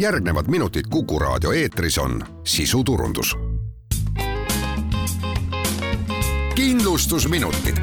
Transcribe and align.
järgnevad 0.00 0.48
minutid 0.48 0.84
Kuku 0.90 1.18
raadio 1.18 1.52
eetris 1.52 1.98
on 1.98 2.24
sisuturundus. 2.44 3.36
kindlustusminutid. 6.54 7.76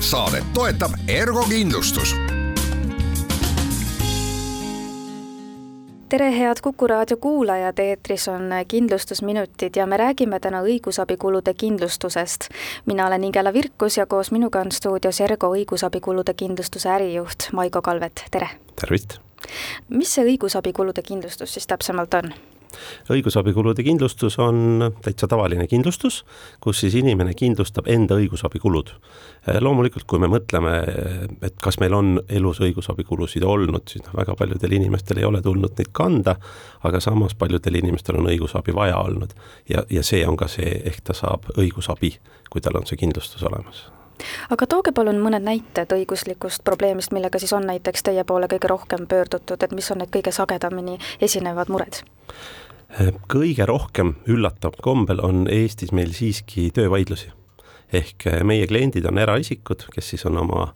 saadet 0.00 0.44
toetab 0.54 0.92
Ergo 1.08 1.44
kindlustus 1.48 2.14
tere, 6.08 6.38
head 6.38 6.56
Kuku 6.62 6.86
raadio 6.86 7.16
kuulajad, 7.16 7.78
eetris 7.78 8.28
on 8.28 8.42
kindlustusminutid 8.68 9.76
ja 9.76 9.86
me 9.86 9.96
räägime 9.96 10.40
täna 10.40 10.62
õigusabikulude 10.62 11.54
kindlustusest. 11.54 12.48
mina 12.86 13.06
olen 13.06 13.24
Ingela 13.24 13.52
Virkus 13.52 13.96
ja 13.96 14.06
koos 14.06 14.30
minuga 14.30 14.60
on 14.60 14.72
stuudios 14.72 15.20
Ergo 15.20 15.54
õigusabikulude 15.54 16.34
kindlustuse 16.34 16.88
ärijuht 16.88 17.52
Maigo 17.52 17.82
Kalvet, 17.82 18.24
tere! 18.30 18.48
tervist! 18.80 19.27
Mis 19.88 20.14
see 20.14 20.26
õigusabikulude 20.34 21.02
kindlustus 21.06 21.54
siis 21.54 21.66
täpsemalt 21.66 22.14
on? 22.20 22.32
õigusabikulude 23.10 23.82
kindlustus 23.82 24.38
on 24.38 24.90
täitsa 25.02 25.28
tavaline 25.28 25.66
kindlustus, 25.66 26.22
kus 26.60 26.80
siis 26.82 26.94
inimene 26.98 27.34
kindlustab 27.34 27.88
enda 27.88 28.18
õigusabikulud. 28.20 28.92
loomulikult, 29.60 30.04
kui 30.04 30.18
me 30.18 30.28
mõtleme, 30.28 30.74
et 31.42 31.56
kas 31.62 31.78
meil 31.80 31.94
on 31.94 32.20
elus 32.28 32.60
õigusabikulusid 32.60 33.44
olnud, 33.44 33.88
siis 33.88 34.04
noh, 34.04 34.16
väga 34.20 34.36
paljudel 34.36 34.72
inimestel 34.76 35.22
ei 35.22 35.28
ole 35.28 35.42
tulnud 35.42 35.78
neid 35.78 35.92
kanda, 35.92 36.36
aga 36.84 37.00
samas 37.00 37.34
paljudel 37.34 37.80
inimestel 37.80 38.20
on 38.20 38.28
õigusabi 38.28 38.74
vaja 38.74 38.98
olnud 39.00 39.32
ja, 39.68 39.84
ja 39.90 40.02
see 40.02 40.26
on 40.26 40.36
ka 40.36 40.48
see, 40.48 40.82
ehk 40.84 41.00
ta 41.04 41.16
saab 41.16 41.48
õigusabi, 41.56 42.18
kui 42.50 42.60
tal 42.60 42.76
on 42.76 42.86
see 42.86 43.00
kindlustus 43.00 43.42
olemas 43.42 43.88
aga 44.50 44.66
tooge 44.66 44.92
palun 44.92 45.20
mõned 45.22 45.44
näited 45.44 45.92
õiguslikust 45.94 46.64
probleemist, 46.64 47.12
millega 47.12 47.38
siis 47.38 47.52
on 47.52 47.66
näiteks 47.66 48.02
teie 48.02 48.24
poole 48.24 48.48
kõige 48.50 48.70
rohkem 48.70 49.06
pöördutud, 49.06 49.62
et 49.62 49.72
mis 49.72 49.90
on 49.90 50.02
need 50.02 50.12
kõige 50.14 50.32
sagedamini 50.32 50.98
esinevad 51.20 51.68
mured? 51.68 52.02
kõige 53.28 53.66
rohkem 53.68 54.14
üllatav 54.26 54.78
kombel 54.82 55.20
on 55.20 55.44
Eestis 55.52 55.92
meil 55.92 56.14
siiski 56.16 56.70
töövaidlusi 56.72 57.28
ehk 57.92 58.26
eh, 58.28 58.42
meie 58.46 58.66
kliendid 58.68 59.06
on 59.08 59.18
eraisikud, 59.20 59.86
kes 59.94 60.12
siis 60.12 60.24
on 60.28 60.38
oma, 60.42 60.66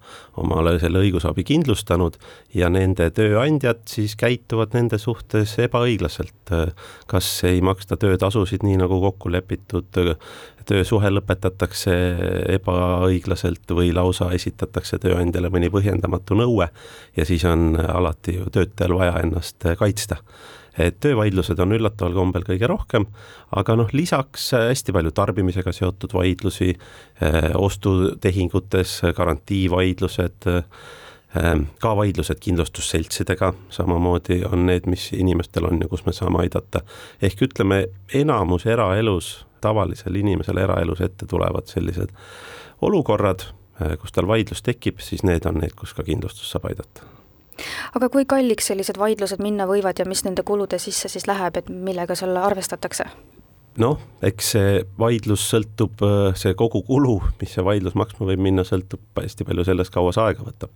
omale 0.40 0.78
selle 0.80 1.02
õigusabi 1.02 1.44
kindlustanud 1.48 2.16
ja 2.56 2.70
nende 2.72 3.10
tööandjad 3.14 3.82
siis 3.90 4.16
käituvad 4.20 4.76
nende 4.76 4.98
suhtes 4.98 5.56
ebaõiglaselt. 5.62 6.52
kas 7.06 7.26
ei 7.48 7.60
maksta 7.64 7.96
töötasusid 7.96 8.64
nii 8.66 8.76
nagu 8.80 8.98
kokku 9.00 9.30
lepitud, 9.32 9.86
töösuhe 10.66 11.10
lõpetatakse 11.10 11.94
ebaõiglaselt 12.56 13.70
või 13.76 13.92
lausa 13.94 14.30
esitatakse 14.32 14.98
tööandjale 15.02 15.50
mõni 15.50 15.70
põhjendamatu 15.72 16.38
nõue 16.38 16.68
ja 17.16 17.24
siis 17.28 17.44
on 17.44 17.76
alati 17.76 18.38
ju 18.38 18.50
töötajal 18.52 18.98
vaja 18.98 19.20
ennast 19.22 19.68
kaitsta 19.78 20.20
et 20.78 20.96
töövaidlused 21.00 21.58
on 21.60 21.74
üllataval 21.76 22.14
kombel 22.16 22.46
kõige 22.46 22.68
rohkem, 22.70 23.06
aga 23.56 23.76
noh, 23.76 23.92
lisaks 23.92 24.48
äh, 24.56 24.68
hästi 24.70 24.94
palju 24.96 25.12
tarbimisega 25.16 25.72
seotud 25.74 26.14
vaidlusi, 26.16 26.72
äh, 27.22 27.52
ostutehingutes 27.58 29.00
garantiivaidlused, 29.16 30.48
äh, 30.48 30.66
ka 31.80 31.94
vaidlused 31.96 32.40
kindlustusseltsidega 32.44 33.52
samamoodi 33.72 34.42
on 34.48 34.66
need, 34.68 34.88
mis 34.90 35.08
inimestel 35.16 35.68
on 35.68 35.80
ja 35.80 35.88
kus 35.88 36.04
me 36.04 36.12
saame 36.12 36.42
aidata. 36.44 36.82
ehk 37.22 37.46
ütleme, 37.48 37.86
enamus 38.14 38.66
eraelus, 38.66 39.46
tavalisel 39.60 40.20
inimesel 40.20 40.60
eraelus 40.60 41.00
ette 41.00 41.26
tulevad 41.26 41.72
sellised 41.72 42.12
olukorrad, 42.82 43.48
kus 44.02 44.12
tal 44.12 44.28
vaidlus 44.28 44.60
tekib, 44.62 45.00
siis 45.00 45.24
need 45.24 45.48
on 45.48 45.62
need, 45.62 45.72
kus 45.78 45.94
ka 45.96 46.04
kindlustus 46.04 46.52
saab 46.52 46.68
aidata 46.68 47.08
aga 47.96 48.08
kui 48.12 48.26
kalliks 48.28 48.70
sellised 48.70 48.98
vaidlused 49.00 49.42
minna 49.42 49.66
võivad 49.68 49.98
ja 49.98 50.08
mis 50.08 50.24
nende 50.26 50.44
kulude 50.46 50.78
sisse 50.82 51.10
siis 51.12 51.28
läheb, 51.30 51.56
et 51.56 51.70
millega 51.70 52.16
seal 52.18 52.36
arvestatakse? 52.40 53.08
noh, 53.80 54.00
eks 54.20 54.50
see 54.54 54.82
vaidlus 55.00 55.46
sõltub, 55.48 56.02
see 56.36 56.52
kogukulu, 56.58 57.16
mis 57.40 57.54
see 57.56 57.64
vaidlus 57.64 57.96
maksma 57.96 58.28
võib 58.28 58.42
minna, 58.44 58.66
sõltub 58.68 59.00
hästi 59.16 59.46
palju 59.48 59.64
sellest, 59.64 59.92
kaua 59.94 60.12
see 60.12 60.26
aega 60.26 60.44
võtab 60.44 60.74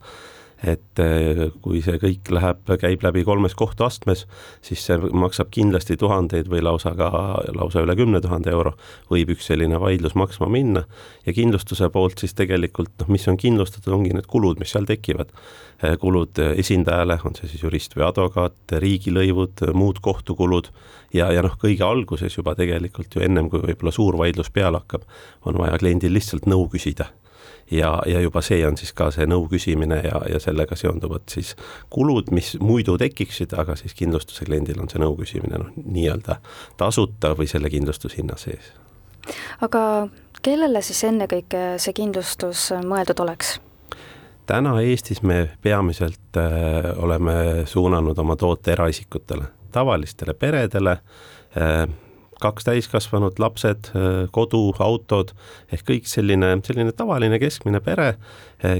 et 0.64 1.00
eh, 1.02 1.42
kui 1.62 1.82
see 1.84 1.98
kõik 2.00 2.30
läheb, 2.32 2.62
käib 2.80 3.02
läbi 3.04 3.24
kolmes 3.26 3.54
kohtuastmes, 3.58 4.24
siis 4.64 4.84
see 4.88 4.96
maksab 5.12 5.50
kindlasti 5.52 5.98
tuhandeid 6.00 6.48
või 6.48 6.62
lausa 6.64 6.94
ka, 6.96 7.10
lausa 7.56 7.82
üle 7.84 7.96
kümne 7.98 8.22
tuhande 8.24 8.54
euro 8.54 8.72
võib 9.10 9.34
üks 9.34 9.50
selline 9.50 9.80
vaidlus 9.82 10.16
maksma 10.16 10.48
minna 10.52 10.86
ja 11.26 11.34
kindlustuse 11.36 11.90
poolt 11.92 12.24
siis 12.24 12.32
tegelikult 12.38 12.94
noh, 13.02 13.12
mis 13.12 13.28
on 13.28 13.36
kindlustatud, 13.40 13.92
ongi 13.92 14.14
need 14.16 14.28
kulud, 14.30 14.60
mis 14.62 14.72
seal 14.72 14.88
tekivad. 14.88 15.34
Eh, 15.84 15.98
kulud 16.00 16.40
esindajale, 16.56 17.18
on 17.28 17.36
see 17.36 17.50
siis 17.52 17.66
jurist 17.66 17.92
või 17.98 18.06
advokaat, 18.06 18.78
riigilõivud, 18.80 19.66
muud 19.76 20.00
kohtukulud 20.00 20.70
ja, 21.12 21.28
ja 21.34 21.44
noh, 21.44 21.58
kõige 21.60 21.84
alguses 21.84 22.38
juba 22.38 22.56
tegelikult 22.56 23.12
ju 23.12 23.24
ennem, 23.26 23.52
kui 23.52 23.60
võib-olla 23.60 23.92
suur 23.92 24.16
vaidlus 24.16 24.48
peale 24.54 24.80
hakkab, 24.80 25.04
on 25.44 25.60
vaja 25.60 25.76
kliendil 25.82 26.16
lihtsalt 26.16 26.48
nõu 26.48 26.64
küsida 26.72 27.10
ja, 27.70 28.02
ja 28.06 28.20
juba 28.20 28.42
see 28.42 28.60
on 28.66 28.76
siis 28.78 28.92
ka 28.96 29.10
see 29.14 29.26
nõu 29.26 29.46
küsimine 29.50 30.00
ja, 30.04 30.20
ja 30.30 30.40
sellega 30.42 30.76
seonduvad 30.76 31.26
siis 31.32 31.54
kulud, 31.90 32.30
mis 32.34 32.54
muidu 32.60 32.96
tekiksid, 32.98 33.56
aga 33.58 33.76
siis 33.76 33.94
kindlustuse 33.94 34.46
kliendil 34.46 34.80
on 34.82 34.90
see 34.92 35.02
nõu 35.02 35.16
küsimine 35.18 35.60
noh, 35.62 35.72
nii-öelda 35.84 36.40
tasuta 36.76 37.34
või 37.38 37.48
selle 37.50 37.70
kindlustushinna 37.72 38.38
sees. 38.40 38.72
aga 39.60 39.82
kellele 40.42 40.82
siis 40.82 41.04
ennekõike 41.08 41.76
see 41.82 41.96
kindlustus 41.96 42.70
mõeldud 42.86 43.22
oleks? 43.26 43.56
täna 44.46 44.76
Eestis 44.80 45.22
me 45.22 45.50
peamiselt 45.62 46.38
äh, 46.38 46.92
oleme 47.02 47.66
suunanud 47.66 48.18
oma 48.18 48.36
toote 48.36 48.72
eraisikutele, 48.72 49.44
tavalistele 49.72 50.34
peredele 50.34 50.98
äh,, 51.56 51.88
kaks 52.42 52.66
täiskasvanut, 52.68 53.38
lapsed, 53.42 53.90
kodu, 54.34 54.68
autod 54.82 55.32
ehk 55.72 55.86
kõik 55.90 56.10
selline, 56.10 56.56
selline 56.66 56.92
tavaline 56.96 57.40
keskmine 57.42 57.80
pere, 57.84 58.14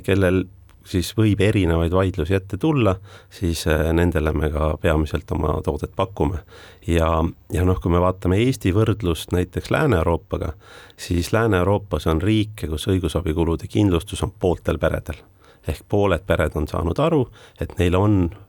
kellel 0.05 0.45
siis 0.87 1.11
võib 1.19 1.41
erinevaid 1.43 1.95
vaidlusi 1.95 2.37
ette 2.37 2.59
tulla, 2.63 2.95
siis 3.33 3.65
nendele 3.67 4.33
me 4.37 4.51
ka 4.55 4.73
peamiselt 4.83 5.31
oma 5.35 5.57
toodet 5.67 5.95
pakume. 5.97 6.45
ja, 6.87 7.09
ja 7.53 7.65
noh, 7.65 7.81
kui 7.83 7.91
me 7.93 8.01
vaatame 8.03 8.39
Eesti 8.45 8.73
võrdlust 8.77 9.35
näiteks 9.35 9.71
Lääne-Euroopaga, 9.75 10.53
siis 10.97 11.33
Lääne-Euroopas 11.33 12.07
on 12.07 12.23
riike, 12.23 12.69
kus 12.71 12.87
õigusabikulude 12.93 13.67
kindlustus 13.69 14.23
on 14.23 14.33
pooltel 14.39 14.79
peredel. 14.79 15.23
ehk 15.67 15.83
pooled 15.89 16.23
pered 16.27 16.55
on 16.55 16.69
saanud 16.69 16.99
aru, 17.03 17.25
et 17.61 17.79
neil 17.79 17.97
on 17.99 18.29
Äh, 18.31 18.46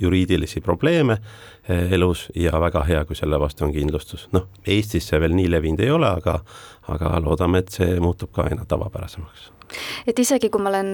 juriidilisi 0.00 0.60
probleeme 0.60 1.18
äh, 1.18 1.92
elus 1.92 2.28
ja 2.34 2.60
väga 2.60 2.84
hea, 2.84 3.04
kui 3.04 3.16
selle 3.16 3.40
vastu 3.40 3.64
on 3.64 3.72
kindlustus. 3.72 4.28
noh, 4.32 4.48
Eestis 4.66 5.08
see 5.08 5.20
veel 5.20 5.36
nii 5.36 5.50
levinud 5.50 5.84
ei 5.84 5.90
ole, 5.90 6.08
aga, 6.08 6.38
aga 6.88 7.18
loodame, 7.24 7.64
et 7.64 7.74
see 7.80 8.00
muutub 8.00 8.32
ka 8.32 8.48
aina 8.50 8.64
tavapärasemaks 8.68 9.52
et 10.06 10.18
isegi 10.18 10.46
kui 10.50 10.62
ma 10.62 10.70
olen, 10.70 10.92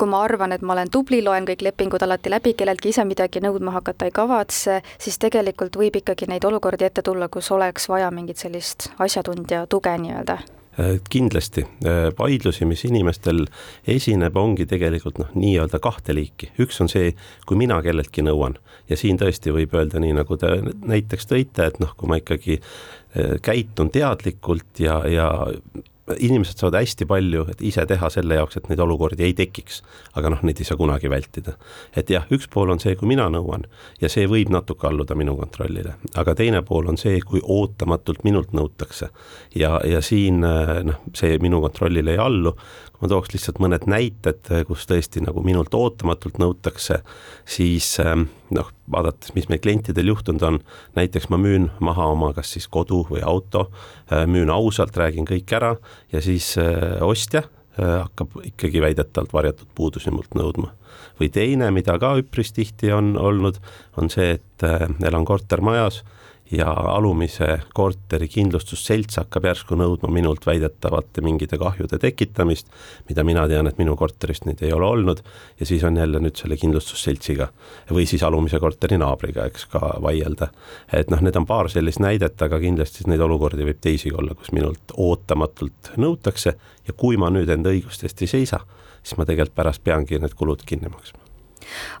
kui 0.00 0.08
ma 0.08 0.22
arvan, 0.24 0.54
et 0.56 0.62
ma 0.64 0.72
olen 0.72 0.88
tubli, 0.90 1.20
loen 1.24 1.44
kõik 1.48 1.60
lepingud 1.66 2.02
alati 2.02 2.32
läbi, 2.32 2.54
kelleltki 2.56 2.88
ise 2.94 3.04
midagi 3.04 3.44
nõudma 3.44 3.76
hakata 3.76 4.08
ei 4.08 4.16
kavatse, 4.16 4.80
siis 4.96 5.20
tegelikult 5.20 5.76
võib 5.76 6.00
ikkagi 6.00 6.30
neid 6.30 6.48
olukordi 6.48 6.88
ette 6.88 7.04
tulla, 7.04 7.28
kus 7.28 7.52
oleks 7.52 7.90
vaja 7.92 8.08
mingit 8.10 8.40
sellist 8.40 8.88
asjatundja 8.98 9.66
tuge 9.68 9.92
nii-öelda 10.00 10.38
Äh, 10.40 10.57
kindlasti, 11.10 11.64
äh, 11.86 12.08
vaidlusi, 12.18 12.66
mis 12.68 12.84
inimestel 12.86 13.46
esineb, 13.86 14.36
ongi 14.38 14.66
tegelikult 14.70 15.18
noh, 15.18 15.32
nii-öelda 15.34 15.80
kahte 15.82 16.14
liiki, 16.14 16.52
üks 16.62 16.80
on 16.84 16.90
see, 16.92 17.12
kui 17.46 17.58
mina 17.58 17.80
kelleltki 17.82 18.22
nõuan. 18.26 18.58
Ja 18.88 18.96
siin 18.96 19.18
tõesti 19.20 19.52
võib 19.52 19.74
öelda 19.76 20.00
nii, 20.00 20.14
nagu 20.20 20.38
te 20.40 20.54
näiteks 20.62 21.28
tõite, 21.28 21.66
et 21.68 21.80
noh, 21.82 21.94
kui 21.98 22.10
ma 22.10 22.20
ikkagi 22.22 22.60
äh, 22.60 23.36
käitun 23.42 23.90
teadlikult 23.94 24.82
ja, 24.84 25.00
ja 25.10 25.28
inimesed 26.18 26.60
saavad 26.60 26.78
hästi 26.80 27.06
palju, 27.08 27.44
ise 27.66 27.84
teha 27.88 28.10
selle 28.12 28.38
jaoks, 28.38 28.58
et 28.58 28.68
neid 28.70 28.80
olukordi 28.82 29.26
ei 29.26 29.34
tekiks. 29.36 29.82
aga 30.18 30.32
noh, 30.32 30.42
neid 30.46 30.60
ei 30.60 30.68
saa 30.68 30.78
kunagi 30.80 31.10
vältida. 31.10 31.56
et 31.96 32.10
jah, 32.10 32.26
üks 32.34 32.48
pool 32.52 32.70
on 32.70 32.80
see, 32.80 32.96
kui 32.96 33.08
mina 33.08 33.28
nõuan 33.32 33.66
ja 34.00 34.08
see 34.08 34.26
võib 34.26 34.52
natuke 34.54 34.88
alluda 34.88 35.14
minu 35.14 35.36
kontrollile, 35.36 35.96
aga 36.14 36.34
teine 36.34 36.62
pool 36.62 36.88
on 36.88 36.98
see, 37.00 37.20
kui 37.20 37.40
ootamatult 37.42 38.24
minult 38.24 38.52
nõutakse. 38.52 39.10
ja, 39.54 39.80
ja 39.84 40.02
siin 40.02 40.40
noh, 40.40 41.00
see 41.14 41.38
minu 41.42 41.60
kontrollile 41.64 42.16
ei 42.16 42.22
allu, 42.22 42.54
ma 43.00 43.08
tooks 43.08 43.34
lihtsalt 43.34 43.60
mõned 43.62 43.86
näited, 43.90 44.42
kus 44.66 44.86
tõesti 44.88 45.22
nagu 45.24 45.42
minult 45.44 45.74
ootamatult 45.74 46.38
nõutakse, 46.42 47.02
siis 47.46 47.96
ähm, 48.02 48.28
noh, 48.54 48.70
vaadates, 48.92 49.34
mis 49.36 49.48
meil 49.50 49.60
klientidel 49.62 50.12
juhtunud 50.12 50.44
on, 50.46 50.58
näiteks 50.96 51.28
ma 51.32 51.38
müün 51.40 51.68
maha 51.84 52.08
oma 52.14 52.32
kas 52.36 52.54
siis 52.56 52.68
kodu 52.72 53.04
või 53.10 53.22
auto, 53.26 53.68
äh, 54.12 54.26
müün 54.30 54.52
ausalt, 54.52 54.96
räägin 54.96 55.28
kõik 55.28 55.52
ära 55.56 55.74
ja 56.12 56.22
siis 56.24 56.54
äh, 56.60 56.98
ostja 57.04 57.44
äh, 57.44 57.98
hakkab 58.04 58.38
ikkagi 58.48 58.82
väidetavalt 58.84 59.34
varjatud 59.34 59.72
puudusi 59.74 60.12
mult 60.14 60.36
nõudma. 60.38 60.74
või 61.20 61.30
teine, 61.34 61.70
mida 61.74 61.98
ka 61.98 62.14
üpris 62.20 62.52
tihti 62.54 62.92
on 62.94 63.16
olnud, 63.18 63.58
on 63.98 64.10
see, 64.10 64.38
et 64.38 64.62
elan 65.02 65.24
kortermajas 65.26 66.04
ja 66.50 66.70
alumise 66.72 67.58
korteri 67.74 68.28
kindlustusselts 68.32 69.20
hakkab 69.20 69.48
järsku 69.50 69.76
nõudma 69.76 70.10
minult 70.12 70.46
väidetavate 70.48 71.22
mingite 71.24 71.58
kahjude 71.60 71.98
tekitamist, 72.00 72.70
mida 73.08 73.24
mina 73.26 73.44
tean, 73.50 73.68
et 73.68 73.78
minu 73.80 73.96
korterist 73.96 74.46
neid 74.48 74.62
ei 74.64 74.72
ole 74.72 74.88
olnud, 74.88 75.22
ja 75.60 75.68
siis 75.68 75.84
on 75.84 76.00
jälle 76.00 76.22
nüüd 76.24 76.40
selle 76.40 76.56
kindlustusseltsiga 76.60 77.50
või 77.92 78.06
siis 78.08 78.24
alumise 78.24 78.60
korteri 78.62 78.98
naabriga, 79.00 79.46
eks 79.50 79.68
ka 79.72 79.94
vaielda. 80.02 80.50
et 80.92 81.10
noh, 81.12 81.20
need 81.20 81.36
on 81.36 81.46
paar 81.46 81.70
sellist 81.70 82.00
näidet, 82.00 82.40
aga 82.42 82.60
kindlasti 82.60 83.08
neid 83.10 83.20
olukordi 83.20 83.68
võib 83.68 83.80
teisigi 83.84 84.16
olla, 84.16 84.34
kus 84.34 84.52
minult 84.56 84.96
ootamatult 84.96 85.94
nõutakse 85.96 86.56
ja 86.88 86.96
kui 86.96 87.16
ma 87.16 87.30
nüüd 87.30 87.48
enda 87.52 87.72
õiguste 87.74 88.08
eest 88.08 88.24
ei 88.24 88.34
seisa, 88.38 88.64
siis 89.02 89.18
ma 89.18 89.28
tegelikult 89.28 89.56
pärast 89.56 89.84
peangi 89.84 90.18
need 90.18 90.36
kulud 90.38 90.64
kinni 90.64 90.88
maksma 90.88 91.27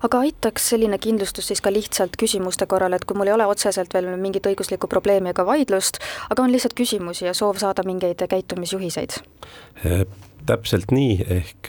aga 0.06 0.22
aitaks 0.26 0.70
selline 0.72 0.98
kindlustus 0.98 1.50
siis 1.50 1.62
ka 1.64 1.72
lihtsalt 1.72 2.16
küsimuste 2.20 2.66
korral, 2.66 2.96
et 2.96 3.04
kui 3.04 3.16
mul 3.18 3.30
ei 3.30 3.36
ole 3.36 3.46
otseselt 3.46 3.94
veel 3.94 4.10
mingit 4.16 4.46
õiguslikku 4.46 4.90
probleemi 4.90 5.32
ega 5.34 5.46
vaidlust, 5.46 6.00
aga 6.30 6.44
on 6.44 6.54
lihtsalt 6.54 6.76
küsimusi 6.78 7.28
ja 7.28 7.34
soov 7.34 7.60
saada 7.62 7.84
mingeid 7.86 8.24
käitumisjuhiseid? 8.28 9.20
täpselt 10.48 10.92
nii, 10.94 11.18
ehk 11.28 11.68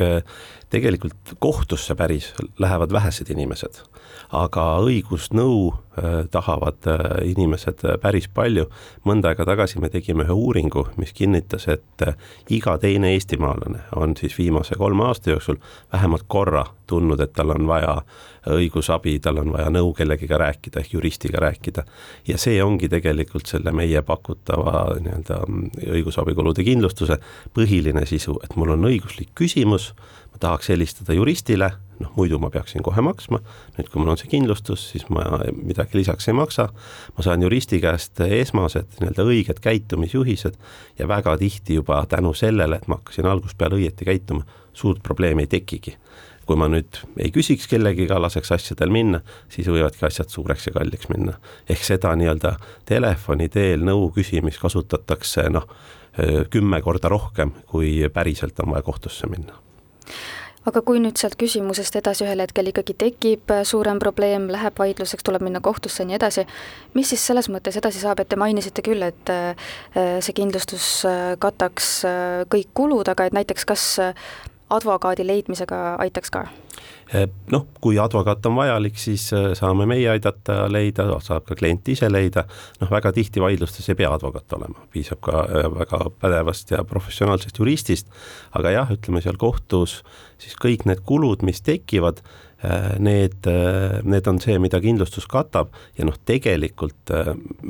tegelikult 0.69 1.36
kohtusse 1.39 1.95
päris 1.95 2.33
lähevad 2.60 2.94
vähesed 2.94 3.30
inimesed, 3.33 3.81
aga 4.30 4.66
õigusnõu 4.86 5.71
Äh, 6.00 6.27
tahavad 6.31 6.77
äh, 6.88 7.30
inimesed 7.30 7.80
äh, 7.83 7.98
päris 8.01 8.27
palju. 8.33 8.66
mõnda 9.06 9.31
aega 9.31 9.45
tagasi 9.45 9.80
me 9.81 9.89
tegime 9.89 10.24
ühe 10.24 10.36
uuringu, 10.38 10.83
mis 11.01 11.12
kinnitas, 11.18 11.66
et 11.68 12.04
iga 12.54 12.75
teine 12.77 13.10
eestimaalane 13.16 13.81
on 13.95 14.13
siis 14.18 14.38
viimase 14.38 14.77
kolme 14.77 15.07
aasta 15.07 15.31
jooksul 15.33 15.57
vähemalt 15.94 16.27
korra 16.27 16.66
tundnud, 16.88 17.19
et 17.19 17.33
tal 17.33 17.51
on 17.56 17.68
vaja 17.68 17.95
õigusabi, 18.48 19.18
tal 19.19 19.42
on 19.42 19.51
vaja 19.56 19.74
nõu 19.74 19.92
kellegiga 19.98 20.38
rääkida 20.38 20.80
ehk 20.80 20.94
juristiga 20.94 21.42
rääkida. 21.42 21.83
ja 22.27 22.38
see 22.38 22.63
ongi 22.63 22.89
tegelikult 22.89 23.50
selle 23.50 23.72
meie 23.72 24.01
pakutava 24.01 24.86
nii-öelda 25.00 25.42
õigusabikulude 25.89 26.63
kindlustuse 26.63 27.19
põhiline 27.57 28.06
sisu, 28.06 28.39
et 28.44 28.56
mul 28.56 28.77
on 28.77 28.88
õiguslik 28.94 29.33
küsimus, 29.36 29.94
tahaks 30.39 30.69
helistada 30.74 31.13
juristile 31.18 31.71
noh, 32.00 32.12
muidu 32.15 32.39
ma 32.41 32.50
peaksin 32.53 32.83
kohe 32.86 33.01
maksma, 33.03 33.41
nüüd 33.77 33.89
kui 33.91 34.01
mul 34.01 34.13
on 34.13 34.19
see 34.19 34.30
kindlustus, 34.31 34.86
siis 34.94 35.06
ma 35.13 35.25
midagi 35.56 36.00
lisaks 36.00 36.30
ei 36.30 36.38
maksa, 36.38 36.69
ma 37.18 37.25
saan 37.25 37.44
juristi 37.45 37.81
käest 37.83 38.21
esmased 38.25 39.00
nii-öelda 39.00 39.25
õiged 39.27 39.62
käitumisjuhised 39.63 40.57
ja 41.00 41.09
väga 41.12 41.36
tihti 41.41 41.80
juba 41.80 42.01
tänu 42.09 42.33
sellele, 42.38 42.80
et 42.80 42.89
ma 42.89 43.00
hakkasin 43.00 43.30
algusest 43.30 43.59
peale 43.59 43.80
õieti 43.80 44.07
käituma, 44.07 44.47
suurt 44.74 45.03
probleemi 45.03 45.45
ei 45.45 45.53
tekigi. 45.57 45.95
Kui 46.50 46.57
ma 46.57 46.65
nüüd 46.71 46.97
ei 47.21 47.30
küsiks 47.30 47.68
kellegiga, 47.69 48.18
laseks 48.18 48.50
asjadel 48.56 48.89
minna, 48.94 49.19
siis 49.53 49.68
võivadki 49.69 50.07
asjad 50.07 50.31
suureks 50.33 50.65
ja 50.65 50.74
kalliks 50.80 51.12
minna. 51.12 51.38
ehk 51.69 51.86
seda 51.86 52.15
nii-öelda 52.18 52.56
telefoni 52.89 53.50
teel 53.53 53.86
nõu 53.86 54.09
küsimist 54.15 54.62
kasutatakse 54.62 55.45
noh, 55.53 55.69
kümme 56.50 56.81
korda 56.81 57.09
rohkem, 57.09 57.53
kui 57.69 58.01
päriselt 58.13 58.59
on 58.65 58.74
vaja 58.74 58.88
kohtusse 58.88 59.30
minna 59.30 59.69
aga 60.68 60.82
kui 60.86 61.00
nüüd 61.02 61.20
sealt 61.20 61.38
küsimusest 61.40 61.96
edasi 62.00 62.26
ühel 62.26 62.44
hetkel 62.44 62.70
ikkagi 62.72 62.96
tekib 63.00 63.52
äh, 63.54 63.64
suurem 63.68 64.00
probleem, 64.02 64.50
läheb 64.52 64.78
vaidluseks, 64.80 65.26
tuleb 65.26 65.44
minna 65.46 65.62
kohtusse 65.64 66.04
ja 66.04 66.10
nii 66.10 66.18
edasi, 66.20 66.46
mis 66.98 67.12
siis 67.14 67.24
selles 67.32 67.50
mõttes 67.52 67.80
edasi 67.80 68.02
saab, 68.04 68.22
et 68.22 68.30
te 68.30 68.40
mainisite 68.40 68.84
küll, 68.86 69.04
et 69.08 69.34
äh, 69.34 69.70
see 69.96 70.36
kindlustus 70.38 70.90
äh, 71.08 71.34
kataks 71.42 71.90
kõik 72.52 72.74
kulud, 72.78 73.10
aga 73.12 73.30
et 73.30 73.36
näiteks 73.36 73.68
kas 73.70 73.86
advokaadi 74.69 75.27
leidmisega 75.27 75.95
aitaks 76.00 76.31
ka? 76.33 76.48
noh, 77.51 77.66
kui 77.81 77.98
advokaat 78.00 78.45
on 78.45 78.56
vajalik, 78.60 78.98
siis 79.01 79.24
saame 79.57 79.88
meie 79.89 80.06
aidata 80.12 80.68
leida, 80.69 81.07
saab 81.25 81.48
ka 81.48 81.57
klient 81.57 81.88
ise 81.89 82.06
leida, 82.12 82.44
noh, 82.80 82.92
väga 82.92 83.12
tihti 83.16 83.42
vaidlustes 83.42 83.89
ei 83.89 83.98
pea 83.98 84.12
advokaat 84.13 84.54
olema, 84.60 84.86
piisab 84.94 85.21
ka 85.25 85.42
väga 85.74 86.04
pädevast 86.21 86.75
ja 86.75 86.83
professionaalsest 86.86 87.57
juristist, 87.60 88.13
aga 88.54 88.75
jah, 88.77 88.94
ütleme 88.94 89.24
seal 89.25 89.42
kohtus 89.42 90.04
siis 90.39 90.54
kõik 90.62 90.86
need 90.86 91.01
kulud, 91.07 91.44
mis 91.45 91.63
tekivad, 91.65 92.22
need, 93.00 93.48
need 94.04 94.28
on 94.28 94.40
see, 94.44 94.58
mida 94.60 94.82
kindlustus 94.84 95.30
katab 95.32 95.72
ja 95.98 96.04
noh, 96.08 96.18
tegelikult 96.28 97.14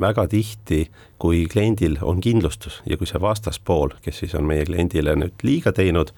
väga 0.02 0.24
tihti 0.32 0.80
kui 1.20 1.44
kliendil 1.50 1.98
on 2.02 2.20
kindlustus 2.24 2.80
ja 2.88 2.98
kui 2.98 3.06
see 3.06 3.20
vastaspool, 3.22 3.94
kes 4.02 4.22
siis 4.24 4.34
on 4.38 4.48
meie 4.48 4.64
kliendile 4.66 5.14
nüüd 5.20 5.44
liiga 5.46 5.72
teinud, 5.76 6.10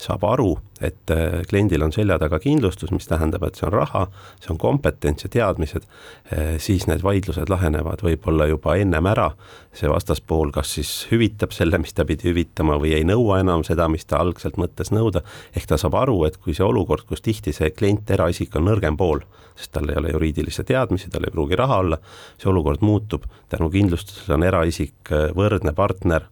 saab 0.00 0.26
aru, 0.28 0.52
et 0.80 1.10
äh, 1.10 1.40
kliendil 1.48 1.82
on 1.84 1.92
selja 1.92 2.18
taga 2.18 2.38
kindlustus, 2.40 2.90
mis 2.94 3.08
tähendab, 3.08 3.44
et 3.44 3.58
see 3.58 3.66
on 3.68 3.74
raha, 3.74 4.06
see 4.40 4.52
on 4.54 4.58
kompetents 4.60 5.26
ja 5.26 5.30
teadmised, 5.32 5.86
äh, 6.32 6.54
siis 6.62 6.86
need 6.88 7.04
vaidlused 7.04 7.52
lahenevad 7.52 8.04
võib-olla 8.04 8.48
juba 8.50 8.76
ennem 8.80 9.06
ära. 9.10 9.30
see 9.72 9.86
vastaspool 9.86 10.50
kas 10.50 10.72
siis 10.74 11.06
hüvitab 11.12 11.52
selle, 11.54 11.78
mis 11.78 11.92
ta 11.94 12.04
pidi 12.04 12.26
hüvitama 12.26 12.74
või 12.82 12.90
ei 12.96 13.04
nõua 13.06 13.38
enam 13.40 13.62
seda, 13.64 13.86
mis 13.88 14.04
ta 14.04 14.18
algselt 14.18 14.56
mõtles 14.58 14.90
nõuda. 14.90 15.22
ehk 15.56 15.66
ta 15.66 15.78
saab 15.78 15.94
aru, 15.94 16.24
et 16.24 16.36
kui 16.36 16.54
see 16.54 16.64
olukord, 16.64 17.04
kus 17.06 17.20
tihti 17.20 17.52
see 17.52 17.70
klient, 17.70 18.10
eraisik 18.10 18.56
on 18.56 18.66
nõrgem 18.66 18.96
pool, 18.96 19.20
sest 19.56 19.72
tal 19.72 19.88
ei 19.88 19.96
ole 19.96 20.10
juriidilisi 20.10 20.64
teadmisi, 20.64 21.10
tal 21.10 21.24
ei 21.24 21.30
pruugi 21.30 21.56
raha 21.56 21.78
olla, 21.84 21.98
see 22.38 22.50
olukord 22.50 22.80
muutub 22.82 23.28
tänu 23.48 23.70
kindlustusele 23.70 24.34
on 24.34 24.48
eraisik 24.48 25.12
äh, 25.12 25.30
võrdne 25.36 25.72
partner 25.76 26.26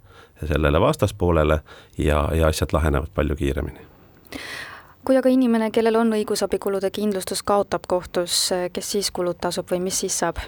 sellele 0.46 0.80
vastaspoolele 0.80 1.60
ja, 1.98 2.28
ja 2.34 2.46
asjad 2.46 2.72
lahenevad 2.72 3.14
palju 3.14 3.36
kiiremini 3.36 3.97
kui 5.08 5.16
aga 5.16 5.30
inimene, 5.32 5.70
kellel 5.72 5.96
on 5.96 6.12
õigusabikulude 6.12 6.90
kindlustus, 6.92 7.40
kaotab 7.46 7.86
kohtus, 7.88 8.50
kes 8.72 8.90
siis 8.92 9.08
kulud 9.14 9.38
tasub 9.40 9.70
või 9.72 9.80
mis 9.86 10.00
siis 10.04 10.18
saab? 10.20 10.42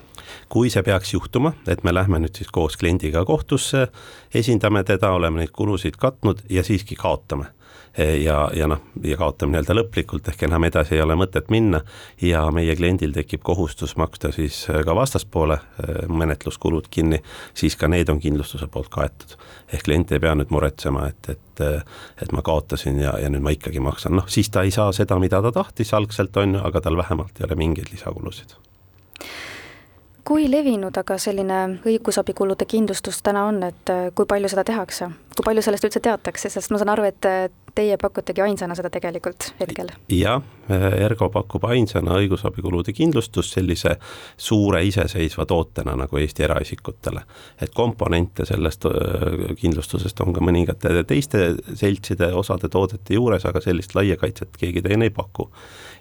kui 0.52 0.68
see 0.70 0.82
peaks 0.84 1.14
juhtuma, 1.14 1.54
et 1.66 1.84
me 1.84 1.94
lähme 1.94 2.20
nüüd 2.20 2.36
siis 2.36 2.50
koos 2.52 2.76
kliendiga 2.76 3.24
kohtusse, 3.24 3.86
esindame 4.34 4.84
teda, 4.84 5.14
oleme 5.16 5.40
neid 5.40 5.54
kulusid 5.56 5.96
katnud 5.96 6.44
ja 6.50 6.64
siiski 6.66 6.98
kaotame 6.98 7.48
ja, 7.98 8.50
ja 8.54 8.66
noh, 8.70 8.80
ja 9.02 9.16
kaotame 9.18 9.54
nii-öelda 9.54 9.74
lõplikult, 9.76 10.28
ehk 10.30 10.44
enam 10.46 10.64
edasi 10.68 10.94
ei 10.96 11.02
ole 11.02 11.16
mõtet 11.18 11.50
minna. 11.50 11.82
Ja 12.22 12.44
meie 12.54 12.76
kliendil 12.78 13.12
tekib 13.14 13.42
kohustus 13.46 13.96
maksta 14.00 14.32
siis 14.34 14.62
äh, 14.70 14.82
ka 14.86 14.94
vastaspoole 14.96 15.58
äh, 15.58 16.00
menetluskulud 16.08 16.88
kinni, 16.90 17.20
siis 17.54 17.76
ka 17.76 17.90
need 17.90 18.08
on 18.12 18.20
kindlustuse 18.22 18.70
poolt 18.70 18.90
kaetud. 18.94 19.36
ehk 19.72 19.84
klient 19.86 20.12
ei 20.12 20.22
pea 20.22 20.34
nüüd 20.34 20.50
muretsema, 20.50 21.06
et, 21.08 21.28
et, 21.30 21.84
et 22.22 22.32
ma 22.32 22.42
kaotasin 22.42 22.98
ja, 22.98 23.14
ja 23.18 23.30
nüüd 23.30 23.44
ma 23.44 23.54
ikkagi 23.54 23.82
maksan, 23.82 24.16
noh 24.18 24.26
siis 24.28 24.50
ta 24.50 24.64
ei 24.66 24.74
saa 24.74 24.92
seda, 24.92 25.18
mida 25.18 25.42
ta 25.42 25.52
tahtis 25.54 25.94
algselt, 25.94 26.36
on 26.36 26.58
ju, 26.58 26.64
aga 26.64 26.80
tal 26.80 26.98
vähemalt 26.98 27.38
ei 27.38 27.46
ole 27.46 27.58
mingeid 27.58 27.92
lisakulusid 27.92 28.58
kui 30.30 30.44
levinud 30.46 30.94
aga 30.94 31.16
selline 31.18 31.56
õigusabikulude 31.90 32.62
kindlustus 32.70 33.18
täna 33.26 33.48
on, 33.48 33.64
et 33.66 33.90
kui 34.14 34.28
palju 34.30 34.50
seda 34.52 34.62
tehakse, 34.68 35.08
kui 35.34 35.46
palju 35.48 35.64
sellest 35.66 35.88
üldse 35.88 36.02
teatakse, 36.04 36.52
sest 36.52 36.70
ma 36.70 36.78
saan 36.78 36.92
aru, 36.94 37.08
et 37.10 37.26
teie 37.80 37.96
pakutegi 38.00 38.44
ainsana 38.44 38.76
seda 38.78 38.90
tegelikult 38.92 39.52
hetkel? 39.60 39.92
jah, 40.14 40.42
Ergo 40.70 41.26
pakub 41.34 41.64
ainsana 41.66 42.14
õigusabikulude 42.20 42.92
kindlustust 42.94 43.56
sellise 43.56 43.96
suure 44.38 44.84
iseseisva 44.86 45.46
tootena 45.48 45.96
nagu 45.98 46.20
Eesti 46.20 46.44
eraisikutele. 46.46 47.24
et 47.60 47.72
komponente 47.74 48.46
sellest 48.46 48.86
kindlustusest 49.60 50.20
on 50.24 50.34
ka 50.36 50.44
mõningate 50.44 51.02
teiste 51.08 51.54
seltside 51.74 52.30
osade 52.36 52.70
toodete 52.70 53.16
juures, 53.16 53.46
aga 53.46 53.62
sellist 53.64 53.96
laia 53.98 54.16
kaitset 54.20 54.56
keegi 54.60 54.82
teine 54.84 55.08
ei 55.08 55.14
paku. 55.14 55.50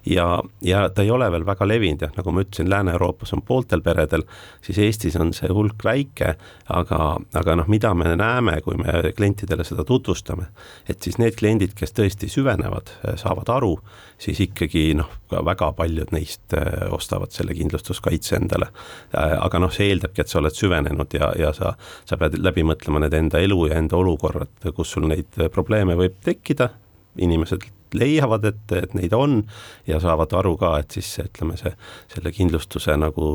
ja, 0.06 0.42
ja 0.62 0.88
ta 0.88 1.02
ei 1.02 1.10
ole 1.10 1.30
veel 1.32 1.46
väga 1.46 1.66
levinud 1.68 2.06
jah, 2.06 2.12
nagu 2.16 2.32
ma 2.32 2.44
ütlesin, 2.44 2.70
Lääne-Euroopas 2.70 3.34
on 3.36 3.42
pooltel 3.46 3.82
peredel, 3.82 4.22
siis 4.64 4.78
Eestis 4.78 5.16
on 5.20 5.34
see 5.36 5.50
hulk 5.52 5.84
väike, 5.84 6.36
aga, 6.68 7.16
aga 7.34 7.56
noh, 7.58 7.68
mida 7.68 7.92
me 7.94 8.14
näeme, 8.16 8.60
kui 8.64 8.78
me 8.80 9.12
klientidele 9.16 9.64
seda 9.66 9.84
tutvustame, 9.84 10.46
et 10.88 11.02
siis 11.02 11.18
need 11.20 11.36
kliendid, 11.36 11.69
kliendid, 11.70 11.78
kes 11.78 11.92
tõesti 11.92 12.28
süvenevad, 12.28 12.90
saavad 13.16 13.48
aru, 13.48 13.78
siis 14.18 14.40
ikkagi 14.40 14.94
noh, 14.94 15.08
väga 15.30 15.72
paljud 15.72 16.12
neist 16.12 16.54
äh, 16.54 16.90
ostavad 16.90 17.30
selle 17.32 17.54
kindlustuskaitse 17.54 18.36
endale. 18.36 18.70
Äh, 19.14 19.38
aga 19.40 19.58
noh, 19.58 19.70
see 19.70 19.90
eeldabki, 19.90 20.20
et 20.22 20.28
sa 20.28 20.40
oled 20.40 20.54
süvenenud 20.54 21.12
ja, 21.14 21.32
ja 21.38 21.52
sa, 21.52 21.76
sa 22.04 22.16
pead 22.16 22.38
läbi 22.38 22.62
mõtlema 22.62 23.00
need 23.00 23.14
enda 23.14 23.40
elu 23.40 23.68
ja 23.68 23.78
enda 23.78 23.96
olukorrad, 23.96 24.72
kus 24.74 24.92
sul 24.92 25.08
neid 25.08 25.34
probleeme 25.52 25.96
võib 25.96 26.20
tekkida, 26.24 26.70
inimesed 27.18 27.64
leiavad, 27.94 28.44
et, 28.48 28.74
et 28.76 28.94
neid 28.94 29.14
on 29.16 29.40
ja 29.88 30.00
saavad 30.02 30.32
aru 30.38 30.54
ka, 30.60 30.72
et 30.82 30.96
siis 30.96 31.08
ütleme, 31.22 31.56
see, 31.60 31.72
selle 32.12 32.32
kindlustuse 32.34 32.96
nagu 33.00 33.30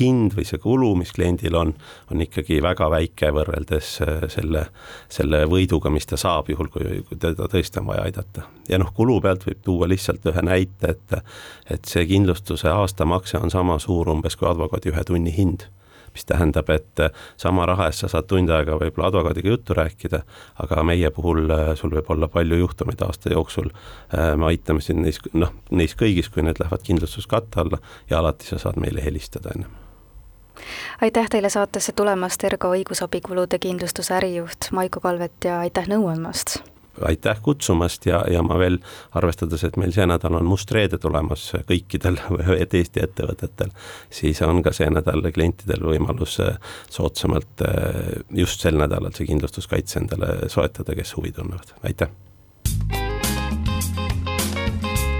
hind 0.00 0.34
või 0.36 0.46
see 0.48 0.60
kulu, 0.62 0.94
mis 0.98 1.12
kliendil 1.16 1.56
on, 1.58 1.74
on 2.12 2.24
ikkagi 2.24 2.60
väga 2.64 2.90
väike 2.92 3.32
võrreldes 3.36 3.94
äh, 4.04 4.26
selle, 4.32 4.66
selle 5.12 5.44
võiduga, 5.50 5.92
mis 5.94 6.08
ta 6.08 6.18
saab, 6.20 6.50
juhul 6.52 6.70
kui, 6.72 7.00
kui 7.08 7.20
teda 7.20 7.48
tõesti 7.50 7.82
on 7.82 7.90
vaja 7.92 8.06
aidata. 8.08 8.48
ja 8.68 8.78
noh, 8.80 8.92
kulu 8.94 9.20
pealt 9.24 9.46
võib 9.48 9.64
tuua 9.64 9.88
lihtsalt 9.88 10.26
ühe 10.28 10.44
näite, 10.44 10.94
et 10.96 11.18
et 11.68 11.84
see 11.84 12.06
kindlustuse 12.08 12.68
aastamakse 12.68 13.38
on 13.38 13.50
sama 13.50 13.78
suur 13.82 14.08
umbes 14.08 14.36
kui 14.36 14.48
advokaadi 14.48 14.92
ühe 14.92 15.04
tunni 15.04 15.32
hind 15.34 15.68
mis 16.14 16.24
tähendab, 16.28 16.70
et 16.70 17.00
äh, 17.00 17.10
sama 17.36 17.66
raha 17.66 17.88
eest 17.88 18.04
sa 18.04 18.12
saad 18.12 18.28
tund 18.30 18.50
aega 18.50 18.78
võib-olla 18.80 19.10
advokaadiga 19.12 19.52
juttu 19.54 19.76
rääkida, 19.78 20.22
aga 20.64 20.84
meie 20.86 21.10
puhul 21.14 21.50
äh, 21.50 21.74
sul 21.78 21.92
võib 21.94 22.10
olla 22.14 22.28
palju 22.28 22.60
juhtumeid 22.62 23.02
aasta 23.06 23.32
jooksul. 23.32 23.72
Äh, 24.14 24.34
me 24.36 24.50
aitame 24.52 24.84
sind 24.84 25.04
neis, 25.04 25.20
noh, 25.32 25.52
neis 25.70 25.96
kõigis, 25.98 26.30
kui 26.32 26.46
need 26.46 26.60
lähevad 26.62 26.86
kindlustuskatte 26.86 27.60
alla 27.64 27.82
ja 28.10 28.22
alati 28.22 28.48
sa 28.48 28.58
saad 28.58 28.80
meile 28.80 29.04
helistada 29.04 29.54
ennem 29.54 29.76
aitäh 31.00 31.28
teile 31.30 31.50
saatesse 31.50 31.92
tulemast, 31.92 32.44
Ergo 32.44 32.72
õigusabikulude 32.74 33.60
kindlustuse 33.62 34.16
ärijuht 34.16 34.72
Maiko 34.74 35.00
Kalvet 35.00 35.46
ja 35.46 35.60
aitäh 35.62 35.86
nõu 35.86 36.10
andmast! 36.10 36.58
Aitäh 37.06 37.40
kutsumast 37.42 38.06
ja, 38.06 38.24
ja 38.30 38.42
ma 38.42 38.58
veel, 38.58 38.78
arvestades, 39.18 39.64
et 39.64 39.76
meil 39.80 39.92
see 39.94 40.06
nädal 40.08 40.38
on 40.38 40.48
must 40.48 40.70
reede 40.74 40.98
tulemas 41.02 41.50
kõikidel 41.68 42.20
Eesti 42.78 43.02
ettevõtetel, 43.02 43.72
siis 44.10 44.42
on 44.46 44.62
ka 44.62 44.72
see 44.76 44.88
nädal 44.92 45.24
klientidel 45.34 45.84
võimalus 45.88 46.38
äh, 46.44 46.58
soodsamalt 46.90 47.66
äh, 47.66 48.22
just 48.34 48.64
sel 48.64 48.78
nädalal 48.78 49.14
see 49.16 49.28
kindlustuskaitse 49.30 50.02
endale 50.02 50.50
soetada, 50.52 50.96
kes 50.98 51.16
huvi 51.16 51.32
tunnevad, 51.32 51.74
aitäh! 51.82 52.10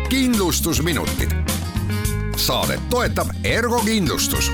kindlustusminutid. 0.08 1.34
saadet 2.36 2.80
toetab 2.90 3.28
Ergo 3.44 3.80
kindlustus 3.84 4.50